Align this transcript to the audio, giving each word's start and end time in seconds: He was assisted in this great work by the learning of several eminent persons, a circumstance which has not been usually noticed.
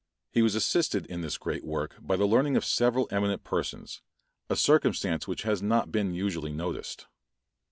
He 0.31 0.41
was 0.41 0.55
assisted 0.55 1.05
in 1.05 1.21
this 1.21 1.37
great 1.37 1.63
work 1.63 1.95
by 1.99 2.15
the 2.15 2.25
learning 2.25 2.57
of 2.57 2.65
several 2.65 3.07
eminent 3.11 3.43
persons, 3.43 4.01
a 4.49 4.55
circumstance 4.55 5.27
which 5.27 5.43
has 5.43 5.61
not 5.61 5.91
been 5.91 6.11
usually 6.15 6.53
noticed. 6.53 7.05